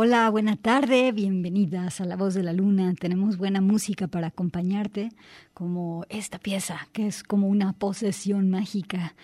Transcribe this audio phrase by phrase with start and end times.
[0.00, 2.94] Hola, buena tarde, bienvenidas a La Voz de la Luna.
[2.94, 5.08] Tenemos buena música para acompañarte,
[5.54, 9.16] como esta pieza, que es como una posesión mágica.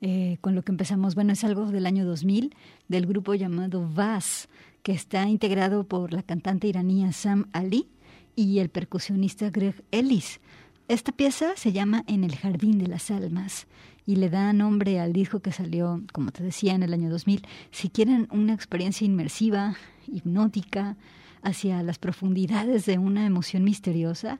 [0.00, 2.56] Eh, con lo que empezamos, bueno, es algo del año 2000,
[2.88, 4.48] del grupo llamado Vaz,
[4.82, 7.90] que está integrado por la cantante iraní Sam Ali
[8.34, 10.40] y el percusionista Greg Ellis.
[10.88, 13.66] Esta pieza se llama En el Jardín de las Almas
[14.06, 17.46] y le da nombre al disco que salió, como te decía, en el año 2000.
[17.70, 20.96] Si quieren una experiencia inmersiva, hipnótica,
[21.42, 24.38] hacia las profundidades de una emoción misteriosa,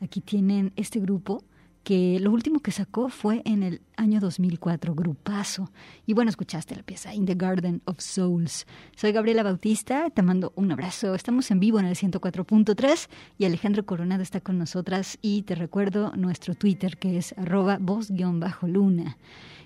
[0.00, 1.42] aquí tienen este grupo
[1.84, 5.70] que lo último que sacó fue en el año 2004, Grupazo.
[6.06, 8.66] Y bueno, escuchaste la pieza In the Garden of Souls.
[8.96, 11.14] Soy Gabriela Bautista, te mando un abrazo.
[11.14, 16.12] Estamos en vivo en el 104.3 y Alejandro Coronado está con nosotras y te recuerdo
[16.16, 19.18] nuestro Twitter que es arroba voz-luna.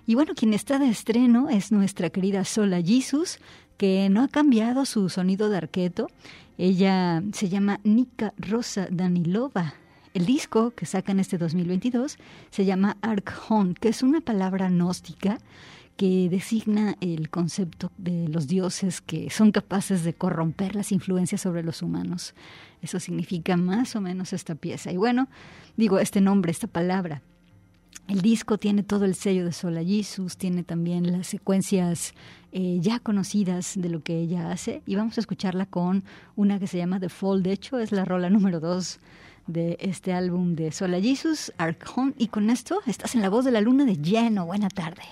[0.05, 3.39] Y bueno, quien está de estreno es nuestra querida Sola Jesus,
[3.79, 6.09] que no ha cambiado su sonido de arqueto.
[6.59, 9.75] Ella se llama Nika Rosa Danilova
[10.19, 12.19] el disco que sacan este 2022
[12.51, 15.39] se llama Arkhon, que es una palabra gnóstica
[15.97, 21.63] que designa el concepto de los dioses que son capaces de corromper las influencias sobre
[21.63, 22.35] los humanos.
[22.83, 24.91] Eso significa más o menos esta pieza.
[24.93, 25.29] Y bueno,
[25.77, 27.23] digo este nombre, esta palabra.
[28.09, 32.15] El disco tiene todo el sello de Sola Jesus, tiene también las secuencias
[32.53, 36.67] eh, ya conocidas de lo que ella hace y vamos a escucharla con una que
[36.67, 37.43] se llama The Fall.
[37.43, 38.99] De hecho, es la rola número dos
[39.47, 42.15] de este álbum de Sola Jesus, Archon.
[42.17, 44.47] Y con esto estás en la voz de la luna de lleno.
[44.47, 45.03] Buena tarde.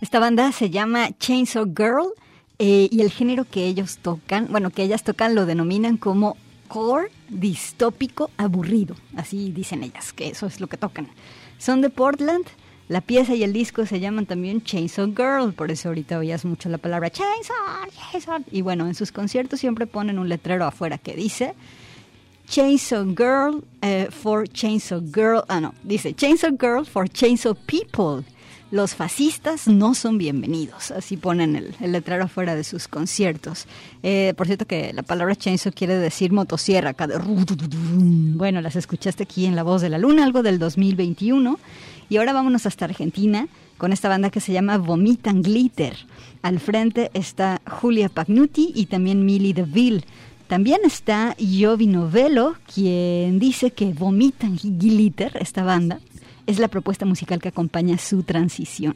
[0.00, 2.12] Esta banda se llama Chainsaw Girl
[2.58, 6.36] eh, y el género que ellos tocan, bueno, que ellas tocan lo denominan como
[6.68, 11.08] core distópico aburrido, así dicen ellas, que eso es lo que tocan.
[11.58, 12.44] Son de Portland,
[12.88, 16.68] la pieza y el disco se llaman también Chainsaw Girl, por eso ahorita oías mucho
[16.68, 17.56] la palabra Chainsaw,
[18.12, 18.44] Chainsaw.
[18.50, 21.54] Y bueno, en sus conciertos siempre ponen un letrero afuera que dice
[22.48, 28.24] Chainsaw Girl eh, for Chainsaw Girl, ah no, dice Chainsaw Girl for Chainsaw People
[28.70, 30.90] los fascistas no son bienvenidos.
[30.90, 33.66] Así ponen el, letrero afuera de sus conciertos.
[34.02, 36.94] Eh, por cierto que la palabra chainsaw quiere decir motosierra.
[36.94, 41.58] Bueno, las escuchaste aquí en La Voz de la Luna, algo del 2021.
[42.10, 45.96] Y ahora vámonos hasta Argentina con esta banda que se llama Vomitan Glitter.
[46.42, 50.04] Al frente está Julia Pagnuti y también Millie DeVille.
[50.46, 56.00] También está Jovi Novello, quien dice que Vomitan Glitter, esta banda,
[56.48, 58.94] es la propuesta musical que acompaña su transición.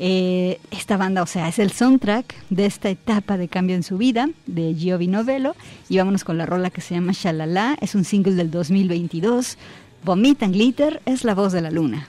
[0.00, 3.98] Eh, esta banda, o sea, es el soundtrack de esta etapa de cambio en su
[3.98, 5.54] vida de Giovi Novello.
[5.88, 9.58] Y vámonos con la rola que se llama Shalala, es un single del 2022.
[10.04, 12.08] Vomitan Glitter es la voz de la luna.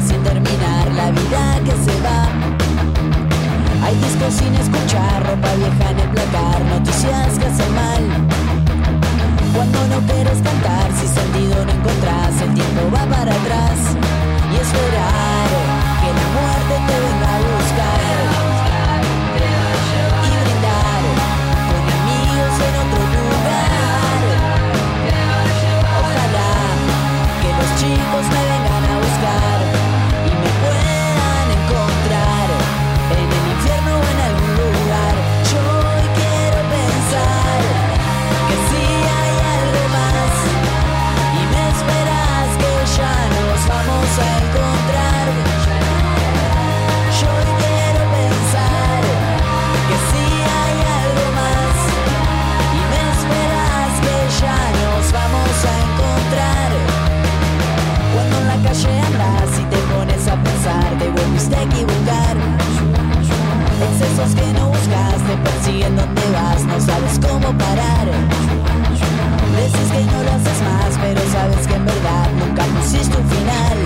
[0.00, 2.28] Sin terminar, la vida que se va.
[3.82, 8.02] Hay discos sin escuchar, ropa vieja en el placar, noticias que hacen mal.
[9.54, 13.78] Cuando no quieres cantar, si sentido no encontrás, el tiempo va para atrás.
[14.52, 15.48] Y esperar
[16.02, 18.16] que la muerte te venga a buscar.
[26.02, 26.52] Ojalá
[27.40, 28.55] que los chicos me
[44.18, 45.26] A encontrar,
[47.20, 49.02] yo quiero pensar
[49.88, 50.24] que si
[50.56, 51.76] hay algo más,
[52.72, 56.70] y me esperas que ya nos vamos a encontrar.
[58.14, 62.36] Cuando en la calle andas y te pones a pensar, te vuelves a equivocar.
[63.86, 68.06] Es esos que no buscas, te persiguen donde vas, no sabes cómo parar
[69.56, 73.78] veces que no lo haces más, pero sabes que en verdad nunca pusiste un final.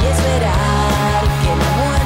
[0.00, 1.99] Y esperar que la muerte.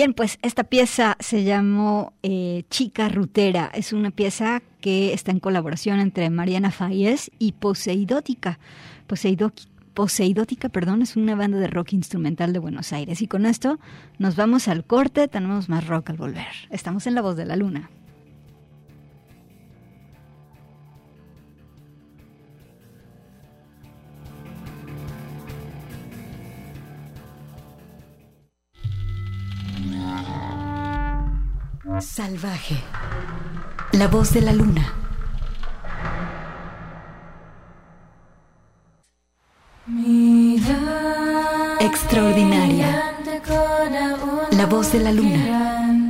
[0.00, 3.70] Bien, pues esta pieza se llamó eh, Chica Rutera.
[3.74, 8.58] Es una pieza que está en colaboración entre Mariana Fayez y Poseidótica.
[9.92, 13.20] Poseidótica, perdón, es una banda de rock instrumental de Buenos Aires.
[13.20, 13.78] Y con esto
[14.18, 16.48] nos vamos al corte, tenemos más rock al volver.
[16.70, 17.90] Estamos en La Voz de la Luna.
[32.00, 32.82] Salvaje.
[33.92, 34.94] La voz de la luna.
[41.80, 43.14] Extraordinaria.
[44.52, 46.09] La voz de la luna.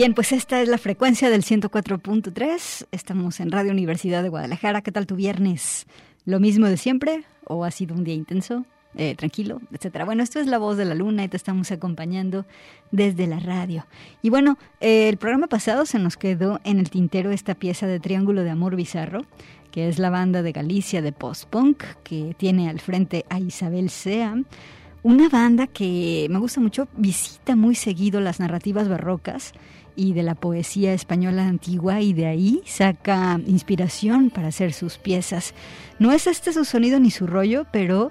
[0.00, 2.86] Bien, pues esta es la frecuencia del 104.3.
[2.90, 4.80] Estamos en Radio Universidad de Guadalajara.
[4.80, 5.86] ¿Qué tal tu viernes?
[6.24, 8.64] ¿Lo mismo de siempre o ha sido un día intenso?
[8.94, 10.06] Eh, tranquilo, etcétera.
[10.06, 12.46] Bueno, esto es La Voz de la Luna y te estamos acompañando
[12.90, 13.84] desde la radio.
[14.22, 18.00] Y bueno, eh, el programa pasado se nos quedó en el tintero esta pieza de
[18.00, 19.26] Triángulo de Amor Bizarro,
[19.70, 24.34] que es la banda de Galicia de post-punk que tiene al frente a Isabel Sea.
[25.02, 29.52] Una banda que me gusta mucho, visita muy seguido las narrativas barrocas
[30.00, 35.52] y de la poesía española antigua y de ahí saca inspiración para hacer sus piezas.
[35.98, 38.10] No es este su sonido ni su rollo, pero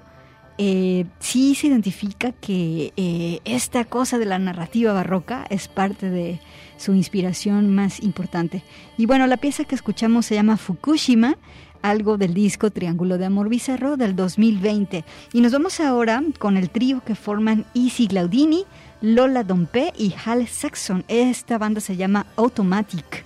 [0.56, 6.38] eh, sí se identifica que eh, esta cosa de la narrativa barroca es parte de
[6.76, 8.62] su inspiración más importante.
[8.96, 11.38] Y bueno, la pieza que escuchamos se llama Fukushima,
[11.82, 15.04] algo del disco Triángulo de Amor Bizarro del 2020.
[15.32, 18.64] Y nos vamos ahora con el trío que forman Easy Glaudini,
[19.00, 21.04] Lola Dompe y Hal Saxon.
[21.08, 23.24] Esta banda se llama Automatic.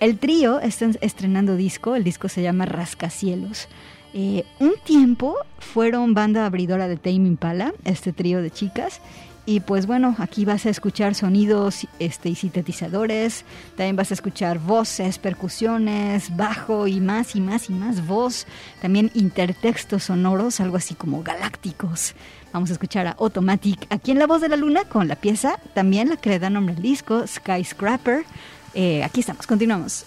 [0.00, 3.68] El trío está estrenando disco, el disco se llama Rascacielos.
[4.12, 9.00] Eh, un tiempo fueron banda abridora de Tame Impala, este trío de chicas.
[9.46, 13.44] Y pues bueno, aquí vas a escuchar sonidos este, y sintetizadores,
[13.76, 18.46] también vas a escuchar voces, percusiones, bajo y más y más y más voz,
[18.80, 22.14] también intertextos sonoros, algo así como galácticos.
[22.54, 25.58] Vamos a escuchar a Automatic aquí en La Voz de la Luna con la pieza,
[25.74, 28.24] también la que le da nombre al disco, Skyscraper.
[28.74, 30.06] Eh, aquí estamos, continuamos.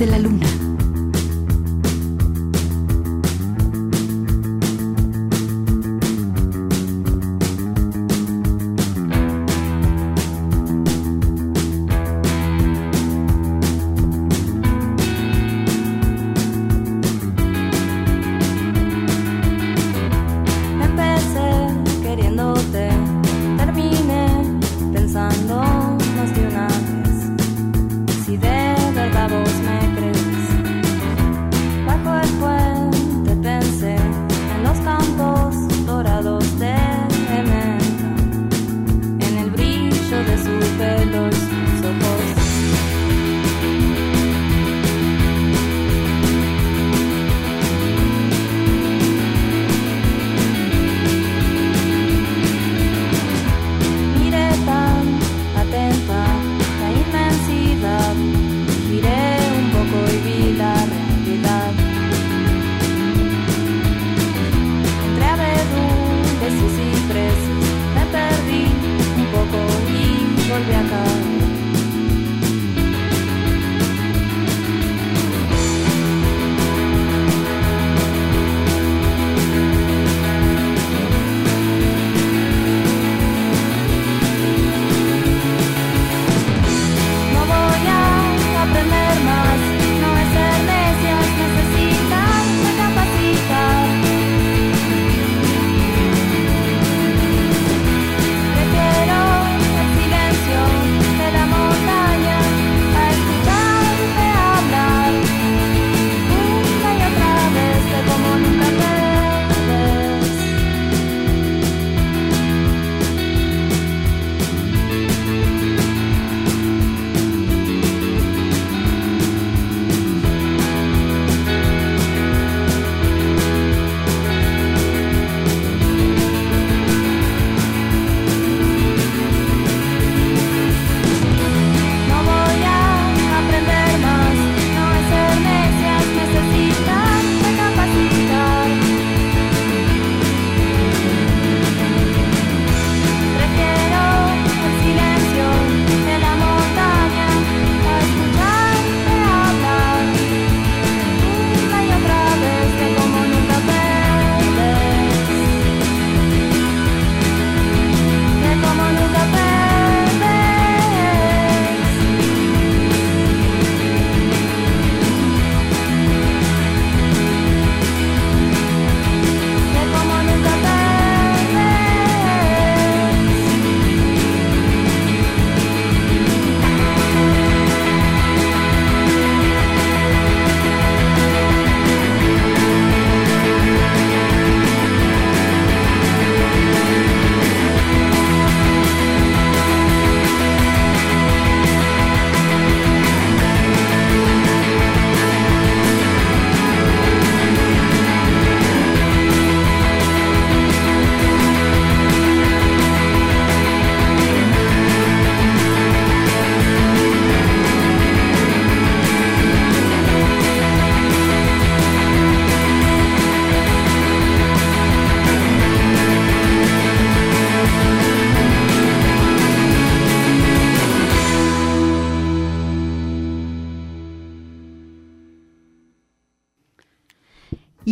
[0.00, 0.69] De la luna.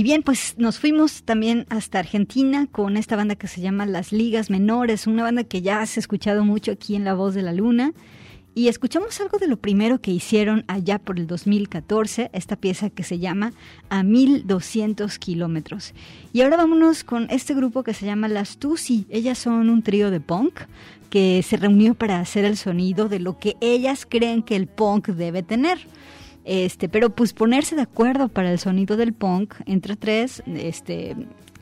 [0.08, 4.48] Bien, pues nos fuimos también hasta Argentina con esta banda que se llama Las Ligas
[4.48, 7.92] Menores, una banda que ya has escuchado mucho aquí en La Voz de la Luna.
[8.54, 13.02] Y escuchamos algo de lo primero que hicieron allá por el 2014, esta pieza que
[13.02, 13.52] se llama
[13.90, 15.92] A 1200 kilómetros.
[16.32, 19.04] Y ahora vámonos con este grupo que se llama Las Tusi.
[19.10, 20.60] Ellas son un trío de punk
[21.10, 25.08] que se reunió para hacer el sonido de lo que ellas creen que el punk
[25.08, 25.78] debe tener.
[26.44, 31.14] Este, pero pues ponerse de acuerdo para el sonido del punk entre tres, este,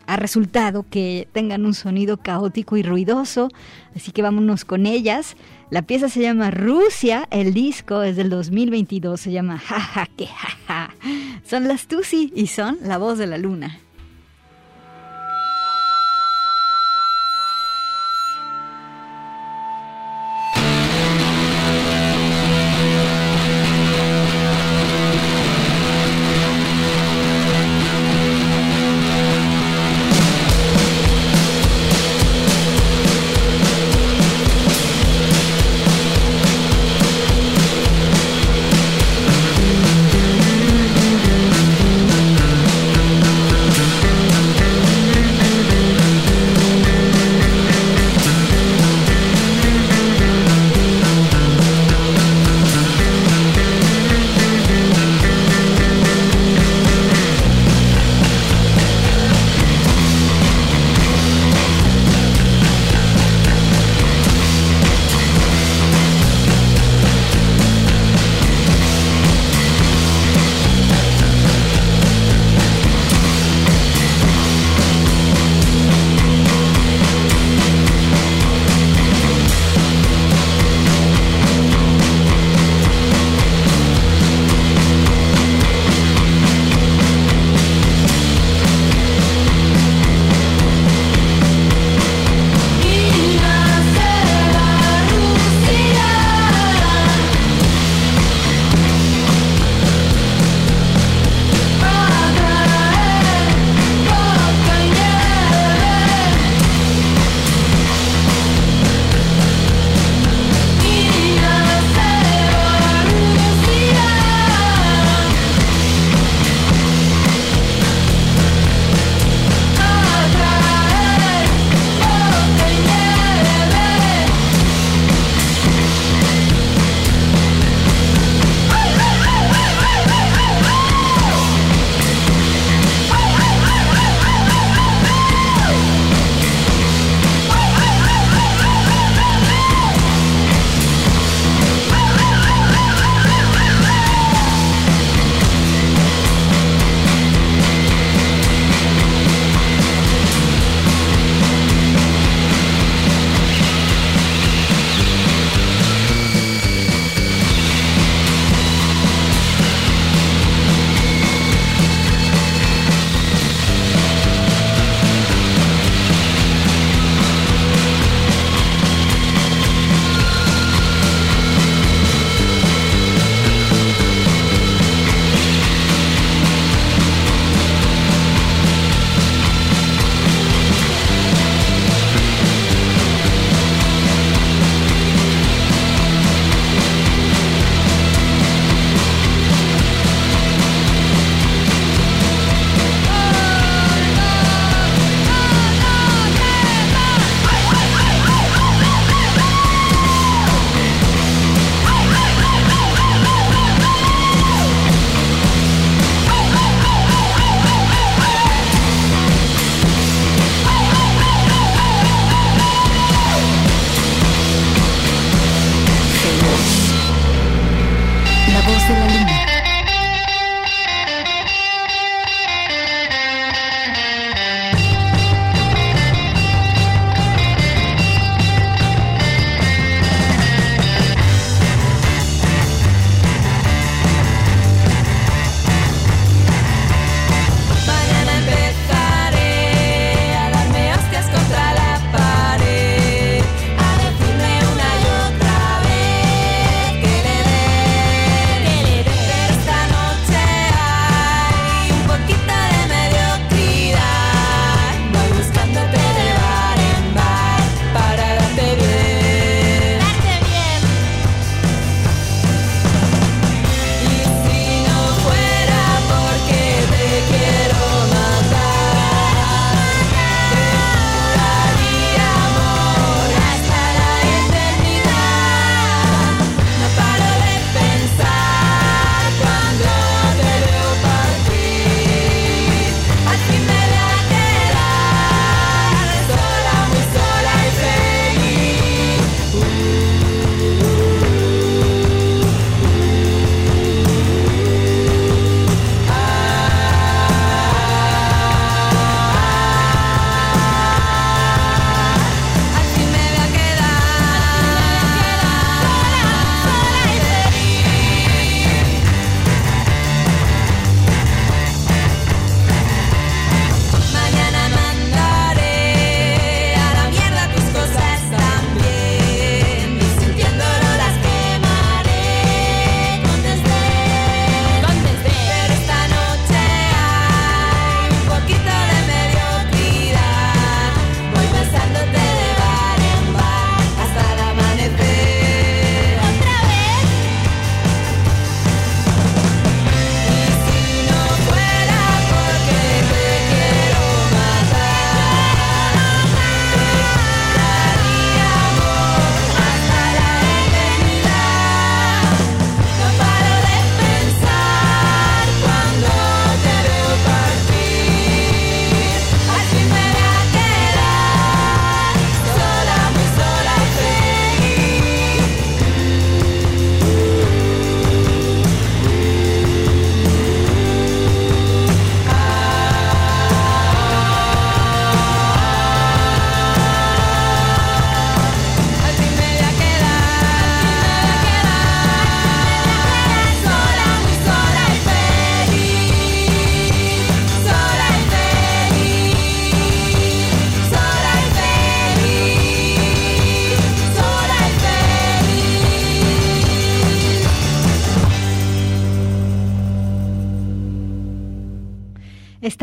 [0.07, 3.49] ha resultado que tengan un sonido caótico y ruidoso,
[3.95, 5.37] así que vámonos con ellas.
[5.71, 10.95] La pieza se llama Rusia, el disco es del 2022, se llama Jaja que jaja.
[11.45, 13.81] Son las Tusi y son la voz de la luna.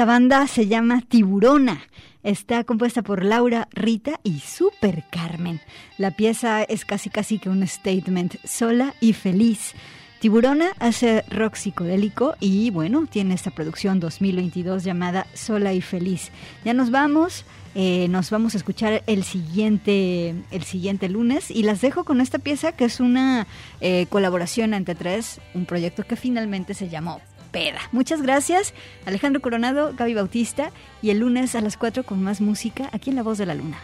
[0.04, 1.80] Esta banda se llama Tiburona.
[2.24, 5.62] Está compuesta por Laura, Rita y Super Carmen.
[5.97, 9.72] La pieza es casi casi que un statement, sola y feliz.
[10.20, 16.32] Tiburona hace rock psicodélico y bueno, tiene esta producción 2022 llamada Sola y Feliz.
[16.66, 17.45] Ya nos vamos.
[17.74, 22.39] Eh, nos vamos a escuchar el siguiente, el siguiente lunes y las dejo con esta
[22.39, 23.47] pieza que es una
[23.80, 27.22] eh, colaboración entre tres, un proyecto que finalmente se llamó
[27.54, 27.80] Peda.
[27.93, 28.74] Muchas gracias,
[29.06, 33.16] Alejandro Coronado, Gaby Bautista y el lunes a las 4 con más música aquí en
[33.16, 33.78] La Voz de la Luna.